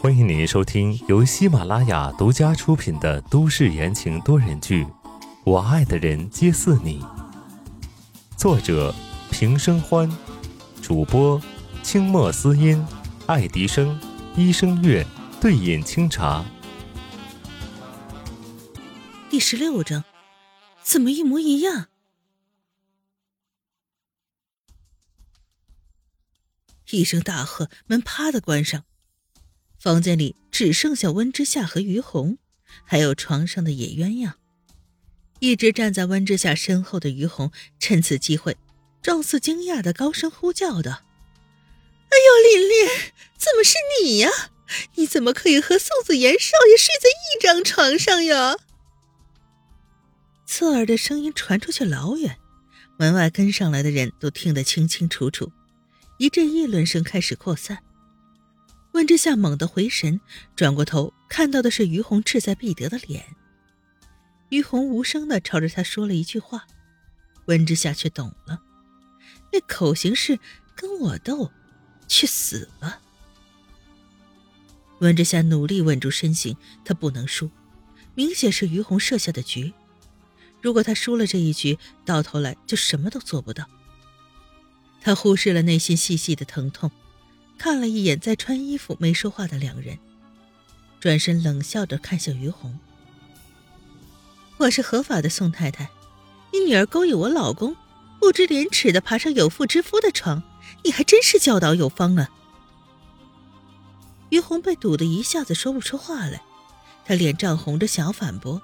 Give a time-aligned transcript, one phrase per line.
[0.00, 4.84] 欢迎您收听由喜马拉雅独家出品的都市言情多人剧
[5.44, 7.00] 《我爱的人皆似你》，
[8.36, 8.92] 作者
[9.30, 10.10] 平生欢，
[10.82, 11.40] 主播
[11.84, 12.84] 清墨思音、
[13.26, 13.96] 爱迪生、
[14.34, 15.06] 一生月、
[15.40, 16.44] 对饮清茶。
[19.30, 20.02] 第十六章，
[20.82, 21.86] 怎么一模一样？
[26.94, 28.84] 一声大喝，门啪的关上，
[29.78, 32.38] 房间里只剩下温之夏和于红，
[32.84, 34.34] 还有床上的野鸳鸯。
[35.40, 38.56] 一直站在温之夏身后的于红趁此机会，
[39.02, 41.02] 状似惊讶的高声呼叫道
[42.08, 44.30] ：“哎呦，琳琳，怎么是你呀？
[44.94, 48.56] 你怎么可以和宋子言少爷睡在一张床上呀？”
[50.46, 52.38] 刺耳的声音传出去老远，
[52.98, 55.50] 门外跟上来的人都听得清清楚楚。
[56.18, 57.78] 一阵议论声开始扩散。
[58.92, 60.20] 温之夏猛地回神，
[60.54, 63.24] 转过头，看到的是于红志在必得的脸。
[64.50, 66.66] 于红无声的朝着他说了一句话，
[67.46, 68.62] 温之夏却懂了，
[69.52, 70.38] 那口型是
[70.76, 71.50] “跟我斗，
[72.06, 73.00] 去死吧”。
[75.00, 77.50] 温之夏努力稳住身形，他不能输，
[78.14, 79.72] 明显是于红设下的局。
[80.62, 83.68] 如果他输了这一局，到头来就什么都做不到。
[85.04, 86.90] 他忽视了内心细细的疼痛，
[87.58, 89.98] 看了一眼在穿衣服没说话的两人，
[90.98, 92.78] 转身冷笑着看向于红
[94.56, 95.90] ：“我是合法的宋太太，
[96.54, 97.76] 你女儿勾引我老公，
[98.18, 100.42] 不知廉耻的爬上有妇之夫的床，
[100.84, 102.30] 你还真是教导有方啊！”
[104.32, 106.40] 于红被堵得一下子说不出话来，
[107.04, 108.62] 她脸涨红着想要反驳，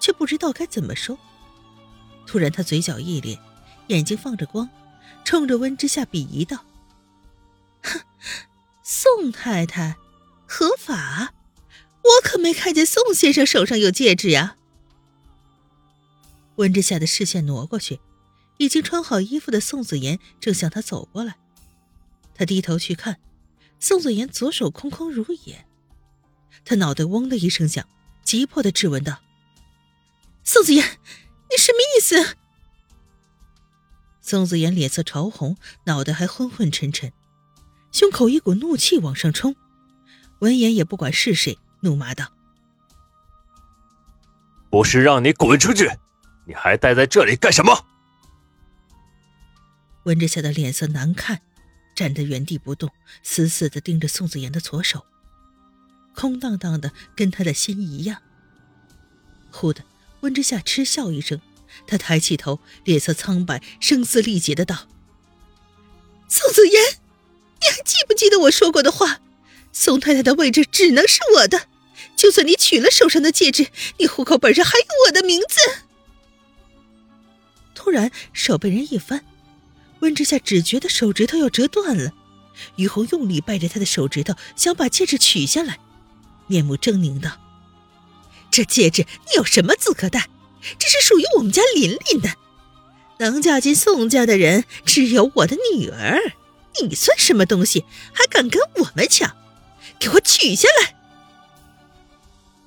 [0.00, 1.18] 却不知道该怎么说。
[2.26, 3.38] 突然，她嘴角一咧，
[3.88, 4.66] 眼睛放着光。
[5.24, 6.64] 冲着温之夏鄙夷道
[7.82, 8.00] ：“哼，
[8.82, 9.96] 宋太太，
[10.46, 11.34] 合法？
[12.02, 14.56] 我可没看见宋先生手上有戒指呀。”
[16.56, 18.00] 温之夏的视线挪过去，
[18.58, 21.36] 已经穿好衣服的宋子言正向他走过来。
[22.34, 23.20] 他低头去看，
[23.78, 25.66] 宋子言左手空空如也。
[26.64, 27.88] 他脑袋嗡的一声响，
[28.22, 29.20] 急迫的质问道
[30.44, 30.84] ：“宋子言，
[31.50, 32.36] 你什么意思？”
[34.22, 37.12] 宋子言脸色潮红，脑袋还昏昏沉沉，
[37.90, 39.56] 胸口一股怒气往上冲。
[40.38, 42.32] 闻言也不管是谁，怒骂道
[44.70, 45.90] ：“不是让你滚出去，
[46.46, 47.84] 你还待在这里干什么？”
[50.04, 51.42] 温之夏的脸色难看，
[51.94, 52.90] 站在原地不动，
[53.22, 55.04] 死死的盯着宋子妍的左手，
[56.14, 58.22] 空荡荡的，跟他的心一样。
[59.50, 59.84] 忽的，
[60.20, 61.40] 温之夏嗤笑一声。
[61.86, 64.88] 他抬起头，脸色苍白，声嘶力竭的道
[66.28, 66.82] ：“宋子言，
[67.60, 69.20] 你还记不记得我说过的话？
[69.72, 71.68] 宋太太的位置只能是我的，
[72.16, 73.68] 就算你取了手上的戒指，
[73.98, 75.56] 你户口本上还有我的名字。”
[77.74, 79.24] 突然，手被人一翻，
[80.00, 82.12] 温之夏只觉得手指头要折断了。
[82.76, 85.78] 于红用力掰着他的手指头，想把戒指取下来，
[86.46, 87.40] 面目狰狞道
[88.52, 90.28] ：“这戒指你有什么资格戴？”
[90.78, 92.36] 这是属于我们家琳琳的，
[93.18, 96.34] 能嫁进宋家的人只有我的女儿。
[96.82, 99.36] 你算什么东西，还敢跟我们抢？
[99.98, 100.96] 给我取下来！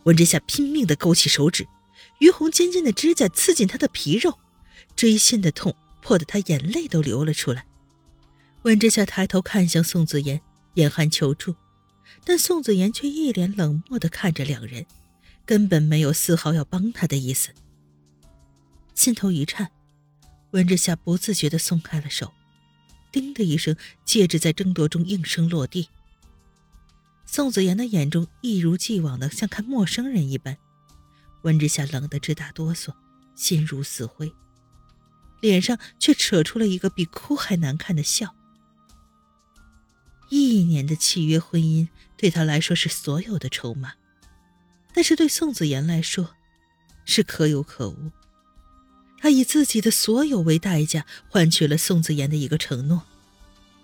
[0.03, 1.67] 温之夏拼命的勾起手指，
[2.19, 4.37] 于红尖尖的指甲刺进他的皮肉，
[4.95, 7.65] 锥心的痛迫得他眼泪都流了出来。
[8.61, 10.41] 温之夏抬头看向宋子言，
[10.75, 11.55] 眼含求助，
[12.23, 14.85] 但宋子言却一脸冷漠的看着两人，
[15.45, 17.49] 根本没有丝毫要帮他的意思。
[18.95, 19.69] 心头一颤，
[20.51, 22.33] 温之夏不自觉地松开了手，
[23.11, 23.75] 叮的一声，
[24.05, 25.89] 戒指在争夺中应声落地。
[27.25, 30.57] 宋子言的眼中一如既往的像看陌生人一般，
[31.43, 32.93] 温之夏冷得直打哆嗦，
[33.35, 34.31] 心如死灰，
[35.41, 38.33] 脸上却扯出了一个比哭还难看的笑。
[40.29, 43.93] 一年的契约婚姻对他来说是所有的筹码，
[44.93, 46.35] 但是对宋子言来说，
[47.03, 48.11] 是可有可无。
[49.25, 53.01] 他以自己的所有为代价换取了宋子言的一个承诺，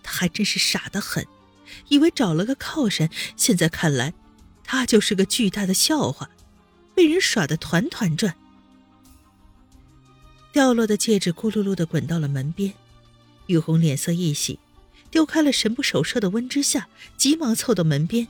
[0.03, 1.25] 他还真是傻得很，
[1.87, 4.13] 以为找了个靠山，现在看来，
[4.63, 6.29] 他就是个巨大的笑话，
[6.93, 8.35] 被人耍得团团转。
[10.53, 12.71] 掉落的戒指咕噜噜的滚到了门边，
[13.47, 14.59] 玉红脸色一喜，
[15.09, 18.27] 丢开了神不守舍的温之夏，急忙凑到门边，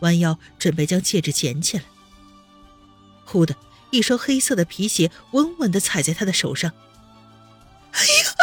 [0.00, 1.84] 弯腰准备将戒指捡起来。
[3.26, 3.54] 忽的。
[3.94, 6.72] 一双黑色的皮鞋稳稳的踩在他的手上。
[7.92, 8.34] 哎呀！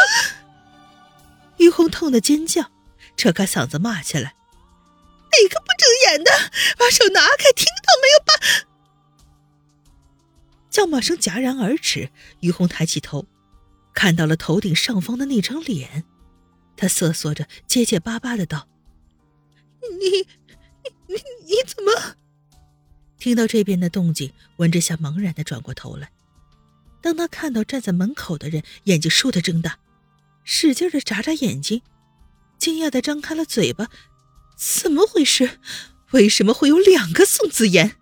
[1.58, 2.70] 于红痛得尖叫，
[3.16, 4.34] 扯开嗓子骂起来
[5.30, 5.48] ：“你
[6.04, 6.30] 脸的，
[6.78, 7.52] 把手拿开！
[7.54, 8.24] 听到没有？
[8.24, 8.32] 把
[10.70, 12.10] 叫骂声戛然而止。
[12.40, 13.26] 于红抬起头，
[13.92, 16.04] 看到了头顶上方的那张脸，
[16.76, 18.66] 他瑟缩着，结结巴巴的道
[20.00, 21.14] ：“你，你，你，
[21.44, 22.16] 你怎么？”
[23.22, 26.10] 听到这边的动静，温之夏茫然的转过头来。
[27.00, 29.78] 当他看到站在门口的人，眼睛倏地睁大，
[30.42, 31.82] 使劲的眨眨眼睛，
[32.58, 33.86] 惊讶的张开了嘴巴。
[34.56, 35.60] 怎么回事？
[36.10, 37.94] 为什么会有两个宋子妍？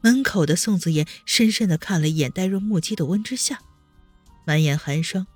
[0.00, 3.58] 门口的宋子妍深深的看了一眼呆若木鸡的温之夏，
[4.46, 5.26] 满眼寒霜。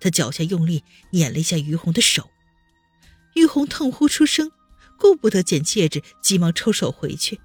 [0.00, 0.82] 他脚下用力
[1.12, 2.30] 捻了一下于红的手，
[3.36, 4.50] 于红痛呼出声，
[4.98, 7.40] 顾不得捡戒指，急忙抽手回去。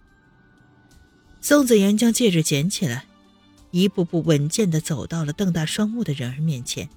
[1.41, 3.05] 宋子言将戒指捡起来。
[3.73, 6.89] 一步步稳健的走到了瞪大双目的人儿面前，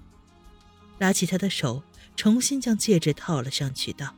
[0.99, 1.85] 拉起他的手，
[2.17, 4.13] 重新将戒指套了上去，道：“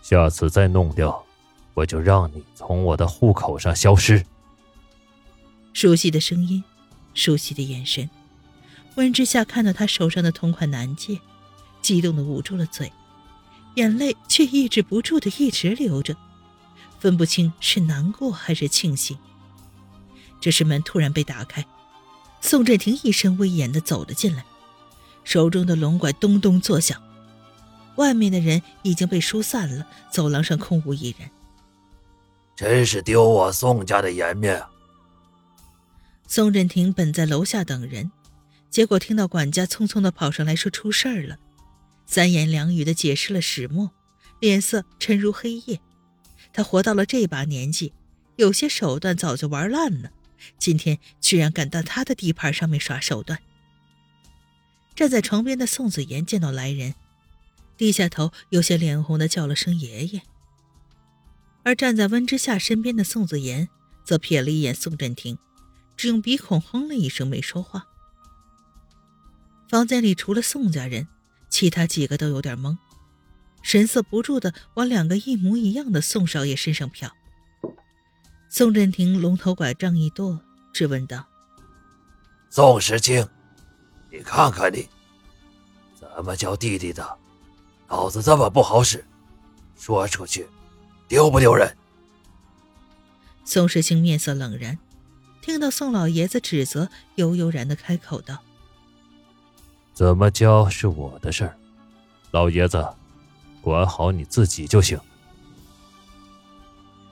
[0.00, 1.26] 下次再弄掉，
[1.74, 4.24] 我就让你从我的户口上消失。”
[5.74, 6.62] 熟悉的声音，
[7.14, 8.08] 熟悉的眼神，
[8.94, 11.18] 温之夏看到他手上的同款男戒，
[11.82, 12.92] 激动的捂住了嘴，
[13.78, 16.16] 眼泪却抑制不住的一直流着，
[16.98, 19.16] 分不清是难过还是庆幸。
[20.40, 21.64] 这时门突然被打开，
[22.40, 24.44] 宋振庭一身威严的走了进来，
[25.22, 27.00] 手中的龙拐咚咚作响。
[27.94, 31.30] 外面的人已经被疏散了，走廊上空无一人。
[32.56, 34.68] 真是丢我宋家的颜面啊！
[36.26, 38.10] 宋振庭本在楼下等人，
[38.70, 41.38] 结果听到管家匆匆的跑上来说出事儿了，
[42.10, 43.90] 三言两语的解释了始末，
[44.40, 45.78] 脸色沉如黑夜。
[46.54, 47.92] 他活到了这把年纪，
[48.36, 50.10] 有些手段早就玩烂了。
[50.58, 53.38] 今天居然敢到他的地盘上面耍手段！
[54.96, 56.94] 站在床边的宋子言见到来人，
[57.76, 60.22] 低下头，有些脸红的叫了声“爷爷”。
[61.62, 63.68] 而站在温之夏身边的宋子言
[64.02, 65.36] 则瞥了一眼宋振廷，
[65.94, 67.86] 只用鼻孔哼了一声，没说话。
[69.68, 71.06] 房间里除了宋家人，
[71.58, 72.78] 其他几个都有点懵，
[73.62, 77.10] 神色不住的往两个一模一样的宋少爷身上瞟。
[78.48, 80.38] 宋振廷龙头拐杖一跺，
[80.72, 81.26] 质问道
[82.48, 83.28] ：“宋时清，
[84.08, 84.88] 你看看你，
[85.98, 87.18] 怎么叫弟弟的？
[87.88, 89.04] 脑子这么不好使，
[89.76, 90.46] 说出去
[91.08, 91.76] 丢不丢人？”
[93.44, 94.78] 宋时清面色冷然，
[95.42, 98.38] 听到宋老爷子指责，悠悠然的开口道
[99.98, 101.58] ：“怎么教是我的事儿，
[102.30, 102.88] 老爷子，
[103.60, 104.96] 管好你自己就行。”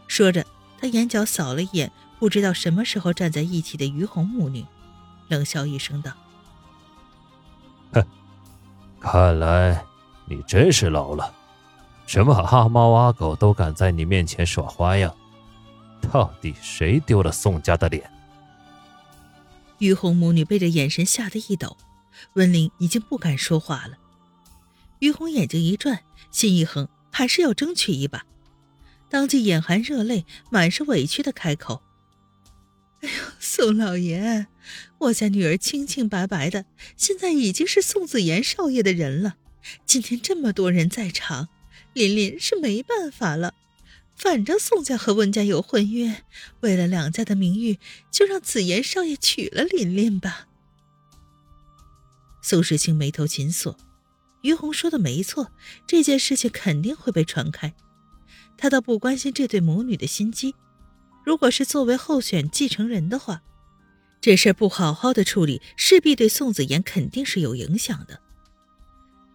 [0.07, 0.47] 说着。
[0.79, 1.91] 他眼角扫了一眼，
[2.21, 4.65] 不知道什么时候站在一起的于红母女，
[5.27, 6.13] 冷笑一声道
[7.93, 8.05] ：“哼，
[9.01, 9.83] 看来
[10.27, 11.35] 你真是老了，
[12.07, 15.13] 什么阿猫阿狗都敢在你面前耍花样，
[16.13, 18.09] 到底谁丢了宋家的脸？”
[19.81, 21.75] 于红母女被这眼神吓得一抖，
[22.35, 23.99] 温玲已经不敢说话了。
[25.01, 28.25] 于红眼睛一转，心一横，还是要争取一把。
[29.09, 31.83] 当即眼含热泪，满是委屈的开口
[33.03, 34.47] ：“哎呦，宋老爷，
[34.99, 36.65] 我家女儿清清白白的，
[36.97, 39.37] 现在已经是宋子言少爷的人了。
[39.85, 41.49] 今天这么多人在场，
[41.93, 43.55] 琳琳是没办法了。
[44.17, 46.25] 反正宋家和温家有婚约，
[46.61, 47.79] 为了两家的名誉，
[48.11, 50.49] 就让子言少爷娶了琳琳吧。”
[52.49, 53.77] 宋世清眉头紧锁，
[54.43, 55.51] 于红说的没错，
[55.85, 57.75] 这件事情肯定会被传开。
[58.57, 60.55] 他倒不关心这对母女的心机，
[61.25, 63.43] 如果是作为候选继承人的话，
[64.21, 68.21] 这事不好好的处理，势必对宋子妍肯定是有影响的。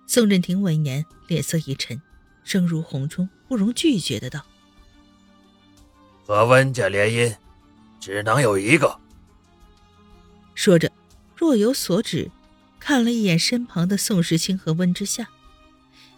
[0.08, 2.02] 宋振庭闻言，脸色一沉，
[2.46, 4.46] 声如洪钟，不容拒绝的道
[6.26, 7.36] ：“和温家联姻，
[8.00, 8.98] 只能有一个。”
[10.56, 10.90] 说着，
[11.36, 12.32] 若有所指，
[12.82, 15.30] 看了一眼身旁的宋时清和温之夏，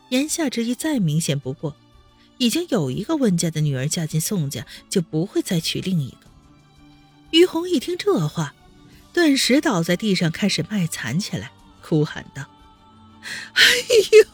[0.10, 1.76] 言下之意再明显不过。
[2.40, 6.18] 已经有一个温家的女儿嫁进宋家，就不会再娶另一个。
[7.32, 8.56] 于红一听这话，
[9.14, 11.52] 顿时倒在地上，开始卖惨起来，
[11.82, 12.50] 哭喊道
[13.54, 13.62] ：“哎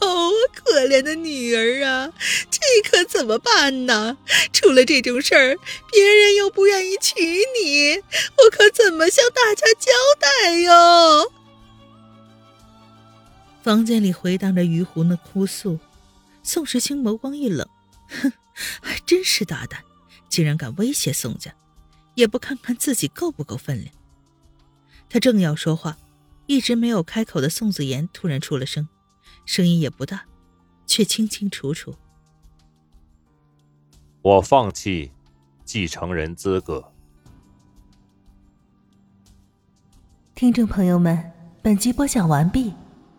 [0.00, 2.12] 呦，可怜的女儿啊，
[2.50, 4.16] 这可怎么办呢？
[4.52, 5.56] 出了这种事儿，
[5.92, 7.20] 别人又不愿意娶
[7.62, 11.32] 你，我可怎么向大家交代哟？”
[13.62, 15.78] 房间里回荡着于红的哭诉，
[16.42, 17.68] 宋时清眸光一冷。
[18.08, 18.32] 哼，
[18.82, 19.82] 还真是大胆，
[20.28, 21.54] 竟然敢威胁宋家，
[22.14, 23.94] 也不看看自己够不够分量。
[25.08, 25.98] 他正要说话，
[26.46, 28.88] 一直没有开口的宋子言突然出了声，
[29.44, 30.24] 声音也不大，
[30.86, 31.94] 却清清楚楚，
[34.22, 35.12] 我放弃
[35.64, 36.92] 继承人资格。
[40.34, 41.30] 听众朋友们，
[41.62, 42.72] 本集播讲完毕，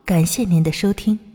[0.06, 1.31] 感谢您的收听。